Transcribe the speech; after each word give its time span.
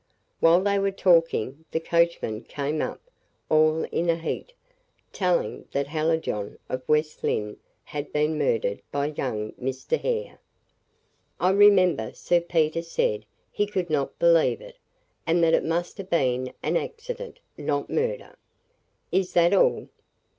While 0.39 0.61
they 0.63 0.79
were 0.79 0.89
talking, 0.89 1.63
the 1.69 1.79
coachman 1.79 2.41
came 2.45 2.81
up, 2.81 2.99
all 3.49 3.83
in 3.91 4.09
a 4.09 4.15
heat, 4.17 4.51
telling 5.13 5.65
that 5.73 5.85
Hallijohn, 5.85 6.57
of 6.69 6.81
West 6.89 7.23
Lynne, 7.23 7.57
had 7.83 8.11
been 8.11 8.35
murdered 8.39 8.81
by 8.91 9.13
young 9.15 9.51
Mr. 9.61 10.01
Hare. 10.01 10.39
I 11.39 11.51
remember 11.51 12.15
Sir 12.15 12.41
Peter 12.41 12.81
said 12.81 13.25
he 13.51 13.67
could 13.67 13.91
not 13.91 14.17
believe 14.17 14.59
it; 14.59 14.77
and 15.27 15.43
that 15.43 15.53
it 15.53 15.63
must 15.63 15.99
have 15.99 16.09
been 16.09 16.51
an 16.63 16.77
accident, 16.77 17.37
not 17.55 17.87
murder." 17.91 18.35
"Is 19.11 19.33
that 19.33 19.53
all?" 19.53 19.87